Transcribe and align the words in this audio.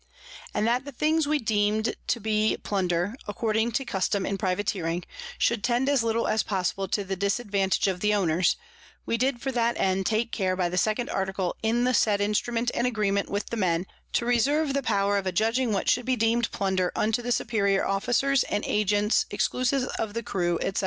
And 0.55 0.65
that 0.65 0.83
the 0.83 0.91
things 0.91 1.27
we 1.27 1.37
deem'd 1.37 1.95
to 2.07 2.19
be 2.19 2.57
Plunder, 2.63 3.15
according 3.27 3.71
to 3.73 3.85
custom 3.85 4.25
in 4.25 4.35
Privateering, 4.35 5.03
should 5.37 5.63
tend 5.63 5.87
as 5.87 6.01
little 6.01 6.27
as 6.27 6.41
possible 6.41 6.87
to 6.87 7.03
the 7.03 7.15
disadvantage 7.15 7.85
of 7.85 7.99
the 7.99 8.11
Owners, 8.11 8.55
we 9.05 9.15
did 9.15 9.39
for 9.43 9.51
that 9.51 9.75
end 9.77 10.07
take 10.07 10.31
care 10.31 10.55
by 10.55 10.69
the 10.69 10.77
second 10.79 11.11
Article 11.11 11.55
in 11.61 11.83
the 11.83 11.93
said 11.93 12.19
Instrument 12.19 12.71
and 12.73 12.87
Agreement 12.87 13.29
with 13.29 13.51
the 13.51 13.57
Men, 13.57 13.85
to 14.13 14.25
reserve 14.25 14.73
the 14.73 14.81
Power 14.81 15.17
of 15.19 15.27
adjudging 15.27 15.71
what 15.71 15.87
should 15.87 16.07
be 16.07 16.15
deem'd 16.15 16.51
Plunder, 16.51 16.91
unto 16.95 17.21
the 17.21 17.31
superior 17.31 17.85
Officers 17.85 18.41
and 18.45 18.63
Agents 18.65 19.27
exclusive 19.29 19.83
of 19.99 20.15
the 20.15 20.23
Crew, 20.23 20.57
_&c. 20.63 20.77